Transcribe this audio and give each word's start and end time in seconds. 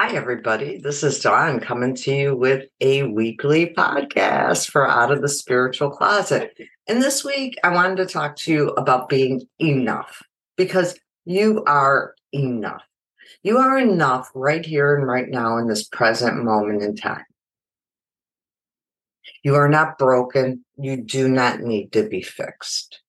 Hi, 0.00 0.14
everybody. 0.14 0.78
This 0.78 1.02
is 1.02 1.18
Dawn 1.18 1.58
coming 1.58 1.92
to 1.96 2.14
you 2.14 2.36
with 2.36 2.68
a 2.80 3.02
weekly 3.02 3.74
podcast 3.76 4.70
for 4.70 4.88
Out 4.88 5.10
of 5.10 5.22
the 5.22 5.28
Spiritual 5.28 5.90
Closet. 5.90 6.56
And 6.86 7.02
this 7.02 7.24
week, 7.24 7.58
I 7.64 7.70
wanted 7.70 7.96
to 7.96 8.06
talk 8.06 8.36
to 8.36 8.52
you 8.52 8.68
about 8.74 9.08
being 9.08 9.42
enough 9.58 10.22
because 10.56 10.96
you 11.24 11.64
are 11.64 12.14
enough. 12.32 12.84
You 13.42 13.58
are 13.58 13.76
enough 13.76 14.30
right 14.36 14.64
here 14.64 14.96
and 14.96 15.04
right 15.04 15.28
now 15.28 15.58
in 15.58 15.66
this 15.66 15.88
present 15.88 16.44
moment 16.44 16.80
in 16.80 16.94
time. 16.94 17.24
You 19.42 19.56
are 19.56 19.68
not 19.68 19.98
broken. 19.98 20.64
You 20.76 20.98
do 20.98 21.28
not 21.28 21.58
need 21.58 21.90
to 21.94 22.08
be 22.08 22.22
fixed. 22.22 23.00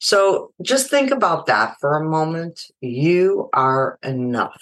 So 0.00 0.54
just 0.60 0.90
think 0.90 1.12
about 1.12 1.46
that 1.46 1.76
for 1.80 1.96
a 1.96 2.04
moment. 2.04 2.62
You 2.80 3.48
are 3.52 3.96
enough. 4.02 4.60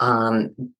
Um, 0.00 0.72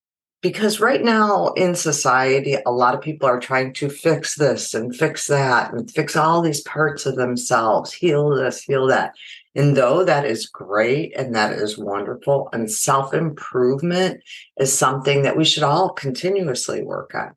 because 0.42 0.80
right 0.80 1.02
now 1.02 1.48
in 1.48 1.74
society, 1.74 2.56
a 2.64 2.72
lot 2.72 2.94
of 2.94 3.02
people 3.02 3.28
are 3.28 3.40
trying 3.40 3.74
to 3.74 3.90
fix 3.90 4.36
this 4.36 4.72
and 4.72 4.96
fix 4.96 5.26
that 5.26 5.72
and 5.72 5.90
fix 5.90 6.16
all 6.16 6.40
these 6.40 6.62
parts 6.62 7.04
of 7.04 7.16
themselves, 7.16 7.92
heal 7.92 8.30
this, 8.30 8.62
heal 8.62 8.86
that. 8.86 9.12
And 9.54 9.76
though 9.76 10.02
that 10.04 10.24
is 10.24 10.46
great 10.46 11.14
and 11.16 11.34
that 11.34 11.52
is 11.52 11.76
wonderful, 11.76 12.48
and 12.52 12.70
self 12.70 13.12
improvement 13.12 14.22
is 14.58 14.76
something 14.76 15.22
that 15.22 15.36
we 15.36 15.44
should 15.44 15.62
all 15.62 15.90
continuously 15.90 16.82
work 16.82 17.14
on. 17.14 17.34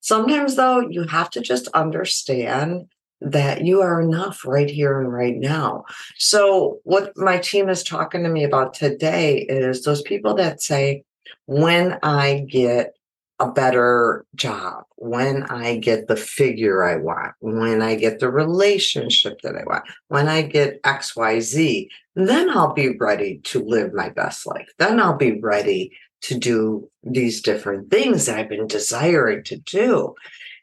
Sometimes, 0.00 0.56
though, 0.56 0.80
you 0.80 1.04
have 1.04 1.30
to 1.30 1.40
just 1.40 1.68
understand 1.68 2.88
that 3.22 3.64
you 3.64 3.80
are 3.80 4.02
enough 4.02 4.44
right 4.44 4.68
here 4.68 5.00
and 5.00 5.10
right 5.10 5.36
now. 5.36 5.84
So, 6.18 6.80
what 6.84 7.16
my 7.16 7.38
team 7.38 7.70
is 7.70 7.82
talking 7.82 8.22
to 8.22 8.28
me 8.28 8.44
about 8.44 8.74
today 8.74 9.38
is 9.38 9.82
those 9.82 10.02
people 10.02 10.34
that 10.34 10.60
say, 10.60 11.04
when 11.46 11.98
I 12.02 12.46
get 12.48 12.94
a 13.40 13.50
better 13.50 14.24
job, 14.34 14.84
when 14.96 15.42
I 15.44 15.78
get 15.78 16.06
the 16.06 16.16
figure 16.16 16.84
I 16.84 16.96
want, 16.96 17.32
when 17.40 17.82
I 17.82 17.96
get 17.96 18.20
the 18.20 18.30
relationship 18.30 19.40
that 19.42 19.56
I 19.56 19.64
want, 19.64 19.84
when 20.08 20.28
I 20.28 20.42
get 20.42 20.82
XYZ, 20.82 21.88
then 22.14 22.50
I'll 22.50 22.72
be 22.72 22.96
ready 22.96 23.40
to 23.44 23.64
live 23.64 23.92
my 23.92 24.08
best 24.08 24.46
life. 24.46 24.68
Then 24.78 25.00
I'll 25.00 25.16
be 25.16 25.40
ready 25.40 25.92
to 26.22 26.38
do 26.38 26.88
these 27.02 27.42
different 27.42 27.90
things 27.90 28.26
that 28.26 28.38
I've 28.38 28.48
been 28.48 28.66
desiring 28.66 29.42
to 29.44 29.56
do. 29.56 30.14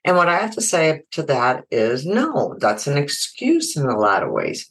And 0.04 0.16
what 0.16 0.30
I 0.30 0.38
have 0.38 0.56
to 0.56 0.62
say 0.62 1.04
to 1.12 1.24
that 1.24 1.66
is 1.70 2.06
no, 2.06 2.56
that's 2.60 2.88
an 2.88 2.98
excuse 2.98 3.76
in 3.76 3.86
a 3.86 4.00
lot 4.00 4.24
of 4.24 4.32
ways 4.32 4.70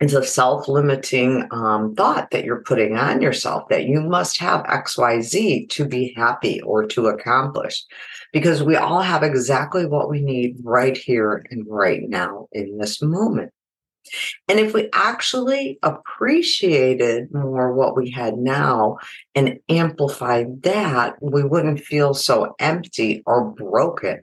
it's 0.00 0.14
a 0.14 0.24
self-limiting 0.24 1.46
um, 1.50 1.94
thought 1.94 2.30
that 2.30 2.44
you're 2.44 2.62
putting 2.62 2.96
on 2.96 3.20
yourself 3.20 3.68
that 3.68 3.84
you 3.84 4.00
must 4.00 4.38
have 4.38 4.64
xyz 4.64 5.68
to 5.68 5.84
be 5.84 6.14
happy 6.16 6.60
or 6.62 6.86
to 6.86 7.08
accomplish 7.08 7.84
because 8.32 8.62
we 8.62 8.76
all 8.76 9.02
have 9.02 9.22
exactly 9.22 9.86
what 9.86 10.08
we 10.08 10.20
need 10.20 10.56
right 10.62 10.96
here 10.96 11.44
and 11.50 11.66
right 11.68 12.02
now 12.08 12.48
in 12.52 12.78
this 12.78 13.02
moment. 13.02 13.52
And 14.48 14.58
if 14.58 14.72
we 14.72 14.88
actually 14.92 15.78
appreciated 15.82 17.32
more 17.34 17.74
what 17.74 17.96
we 17.96 18.10
had 18.10 18.38
now 18.38 18.98
and 19.34 19.58
amplified 19.68 20.62
that 20.62 21.16
we 21.20 21.44
wouldn't 21.44 21.80
feel 21.80 22.14
so 22.14 22.54
empty 22.58 23.22
or 23.26 23.50
broken 23.50 24.22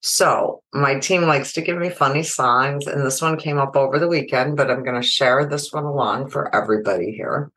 so 0.00 0.62
my 0.72 0.98
team 0.98 1.22
likes 1.22 1.52
to 1.52 1.62
give 1.62 1.78
me 1.78 1.90
funny 1.90 2.22
signs, 2.22 2.86
and 2.86 3.04
this 3.04 3.22
one 3.22 3.36
came 3.36 3.58
up 3.58 3.76
over 3.76 3.98
the 3.98 4.08
weekend, 4.08 4.56
but 4.56 4.70
I'm 4.70 4.84
going 4.84 5.00
to 5.00 5.06
share 5.06 5.46
this 5.46 5.72
one 5.72 5.84
along 5.84 6.30
for 6.30 6.54
everybody 6.54 7.12
here. 7.12 7.50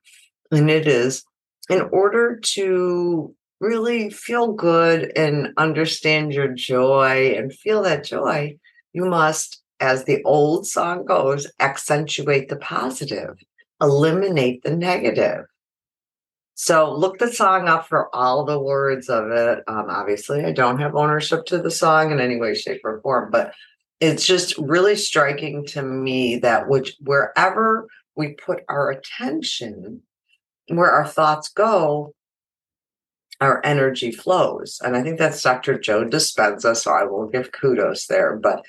And 0.51 0.69
it 0.69 0.87
is 0.87 1.23
in 1.69 1.81
order 1.91 2.39
to 2.53 3.33
really 3.59 4.09
feel 4.09 4.51
good 4.53 5.11
and 5.15 5.53
understand 5.57 6.33
your 6.33 6.49
joy 6.49 7.35
and 7.37 7.53
feel 7.53 7.81
that 7.83 8.03
joy, 8.03 8.55
you 8.93 9.05
must, 9.05 9.61
as 9.79 10.03
the 10.03 10.21
old 10.23 10.67
song 10.67 11.05
goes, 11.05 11.47
accentuate 11.59 12.49
the 12.49 12.57
positive, 12.57 13.37
eliminate 13.81 14.61
the 14.63 14.75
negative. 14.75 15.45
So 16.55 16.93
look 16.93 17.19
the 17.19 17.31
song 17.31 17.67
up 17.67 17.87
for 17.87 18.13
all 18.15 18.45
the 18.45 18.59
words 18.59 19.09
of 19.09 19.29
it. 19.29 19.63
Um, 19.67 19.87
obviously, 19.89 20.45
I 20.45 20.53
don't 20.53 20.79
have 20.79 20.95
ownership 20.95 21.45
to 21.47 21.61
the 21.61 21.69
song 21.69 22.11
in 22.11 22.21
any 22.21 22.37
way, 22.37 22.55
shape, 22.55 22.79
or 22.85 23.01
form, 23.01 23.29
but 23.29 23.53
it's 23.99 24.25
just 24.25 24.57
really 24.57 24.95
striking 24.95 25.65
to 25.67 25.81
me 25.81 26.37
that 26.37 26.69
which 26.69 26.95
wherever 27.01 27.87
we 28.15 28.33
put 28.33 28.63
our 28.69 28.89
attention, 28.89 30.01
where 30.67 30.91
our 30.91 31.05
thoughts 31.05 31.49
go, 31.49 32.13
our 33.41 33.63
energy 33.65 34.11
flows. 34.11 34.79
And 34.83 34.95
I 34.95 35.03
think 35.03 35.19
that's 35.19 35.43
Dr. 35.43 35.77
Joe 35.77 36.05
Dispenza, 36.05 36.75
so 36.77 36.91
I 36.91 37.03
will 37.03 37.27
give 37.27 37.51
kudos 37.51 38.07
there. 38.07 38.37
But 38.37 38.65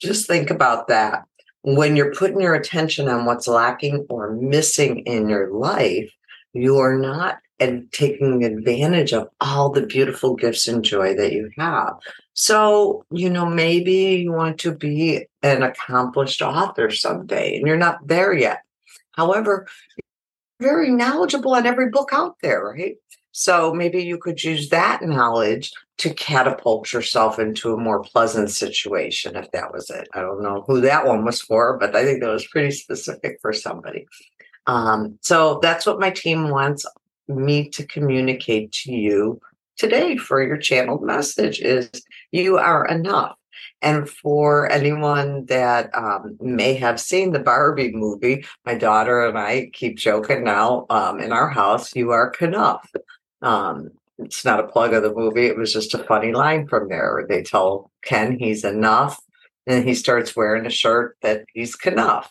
just 0.00 0.26
think 0.26 0.50
about 0.50 0.88
that. 0.88 1.22
When 1.62 1.94
you're 1.94 2.12
putting 2.12 2.40
your 2.40 2.54
attention 2.54 3.06
on 3.08 3.24
what's 3.24 3.46
lacking 3.46 4.06
or 4.10 4.32
missing 4.32 5.00
in 5.00 5.28
your 5.28 5.52
life, 5.52 6.12
you 6.52 6.78
are 6.78 6.98
not 6.98 7.38
taking 7.92 8.44
advantage 8.44 9.12
of 9.12 9.28
all 9.40 9.70
the 9.70 9.86
beautiful 9.86 10.34
gifts 10.34 10.66
and 10.66 10.84
joy 10.84 11.14
that 11.14 11.32
you 11.32 11.48
have. 11.56 11.94
So, 12.34 13.04
you 13.10 13.30
know, 13.30 13.46
maybe 13.46 13.92
you 13.92 14.32
want 14.32 14.58
to 14.60 14.74
be 14.74 15.26
an 15.42 15.62
accomplished 15.62 16.42
author 16.42 16.90
someday 16.90 17.56
and 17.56 17.66
you're 17.66 17.76
not 17.76 18.06
there 18.06 18.32
yet. 18.32 18.62
However, 19.12 19.68
very 20.60 20.90
knowledgeable 20.90 21.54
on 21.54 21.66
every 21.66 21.88
book 21.90 22.10
out 22.12 22.36
there, 22.42 22.64
right? 22.64 22.96
So 23.30 23.72
maybe 23.72 24.02
you 24.02 24.18
could 24.18 24.42
use 24.42 24.68
that 24.70 25.02
knowledge 25.02 25.72
to 25.98 26.12
catapult 26.14 26.92
yourself 26.92 27.38
into 27.38 27.72
a 27.72 27.80
more 27.80 28.02
pleasant 28.02 28.50
situation 28.50 29.36
if 29.36 29.50
that 29.52 29.72
was 29.72 29.88
it. 29.88 30.08
I 30.14 30.20
don't 30.20 30.42
know 30.42 30.64
who 30.66 30.80
that 30.80 31.06
one 31.06 31.24
was 31.24 31.40
for, 31.40 31.78
but 31.78 31.94
I 31.94 32.04
think 32.04 32.20
that 32.22 32.28
was 32.28 32.46
pretty 32.46 32.72
specific 32.72 33.38
for 33.40 33.52
somebody. 33.52 34.06
Um, 34.66 35.18
so 35.20 35.58
that's 35.62 35.86
what 35.86 36.00
my 36.00 36.10
team 36.10 36.48
wants 36.48 36.86
me 37.28 37.68
to 37.70 37.86
communicate 37.86 38.72
to 38.72 38.92
you 38.92 39.40
today 39.76 40.16
for 40.16 40.42
your 40.42 40.56
channeled 40.56 41.02
message 41.02 41.60
is 41.60 41.90
you 42.30 42.58
are 42.58 42.86
enough. 42.86 43.36
And 43.80 44.08
for 44.08 44.70
anyone 44.70 45.46
that 45.46 45.90
um, 45.92 46.36
may 46.40 46.74
have 46.74 47.00
seen 47.00 47.32
the 47.32 47.40
Barbie 47.40 47.92
movie, 47.92 48.44
my 48.64 48.74
daughter 48.76 49.26
and 49.26 49.36
I 49.36 49.70
keep 49.72 49.96
joking 49.96 50.44
now 50.44 50.86
um, 50.88 51.20
in 51.20 51.32
our 51.32 51.48
house, 51.48 51.94
you 51.96 52.12
are 52.12 52.32
enough. 52.40 52.88
Um, 53.40 53.90
it's 54.18 54.44
not 54.44 54.60
a 54.60 54.68
plug 54.68 54.92
of 54.94 55.02
the 55.02 55.12
movie. 55.12 55.46
It 55.46 55.56
was 55.56 55.72
just 55.72 55.94
a 55.94 56.04
funny 56.04 56.32
line 56.32 56.68
from 56.68 56.88
there. 56.88 57.26
They 57.28 57.42
tell 57.42 57.90
Ken 58.04 58.38
he's 58.38 58.62
enough 58.62 59.20
and 59.66 59.86
he 59.86 59.94
starts 59.94 60.34
wearing 60.34 60.66
a 60.66 60.70
shirt 60.70 61.16
that 61.22 61.44
he's 61.52 61.76
Kenough. 61.76 62.30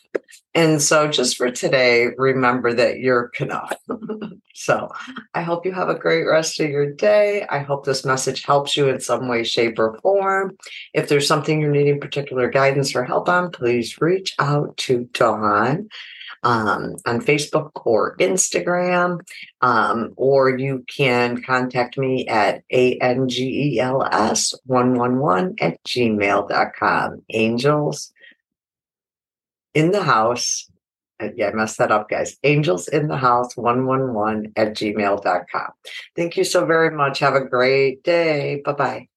And 0.53 0.81
so, 0.81 1.07
just 1.07 1.37
for 1.37 1.49
today, 1.49 2.07
remember 2.17 2.73
that 2.73 2.99
you're 2.99 3.29
Kenough. 3.29 3.73
so, 4.53 4.89
I 5.33 5.41
hope 5.41 5.65
you 5.65 5.71
have 5.71 5.89
a 5.89 5.97
great 5.97 6.25
rest 6.25 6.59
of 6.59 6.69
your 6.69 6.91
day. 6.91 7.45
I 7.49 7.59
hope 7.59 7.85
this 7.85 8.03
message 8.03 8.43
helps 8.43 8.75
you 8.75 8.89
in 8.89 8.99
some 8.99 9.27
way, 9.29 9.43
shape, 9.43 9.79
or 9.79 9.97
form. 10.01 10.57
If 10.93 11.07
there's 11.07 11.27
something 11.27 11.61
you're 11.61 11.71
needing 11.71 12.01
particular 12.01 12.49
guidance 12.49 12.93
or 12.95 13.05
help 13.05 13.29
on, 13.29 13.51
please 13.51 14.01
reach 14.01 14.35
out 14.39 14.75
to 14.77 15.07
Dawn 15.13 15.89
um, 16.43 16.95
on 17.05 17.21
Facebook 17.21 17.69
or 17.85 18.17
Instagram, 18.17 19.19
um, 19.61 20.13
or 20.15 20.57
you 20.57 20.83
can 20.87 21.43
contact 21.43 21.97
me 21.97 22.27
at 22.27 22.63
angels111 22.71 25.61
at 25.61 25.83
gmail.com. 25.83 27.21
Angels 27.29 28.13
in 29.73 29.91
the 29.91 30.03
house. 30.03 30.69
Uh, 31.19 31.29
yeah, 31.35 31.49
I 31.49 31.53
messed 31.53 31.77
that 31.77 31.91
up, 31.91 32.09
guys. 32.09 32.37
Angels 32.43 32.87
in 32.87 33.07
the 33.07 33.17
house 33.17 33.55
111 33.55 34.53
at 34.55 34.75
gmail.com. 34.75 35.69
Thank 36.15 36.37
you 36.37 36.43
so 36.43 36.65
very 36.65 36.95
much. 36.95 37.19
Have 37.19 37.35
a 37.35 37.45
great 37.45 38.03
day. 38.03 38.61
Bye 38.65 38.73
bye. 38.73 39.10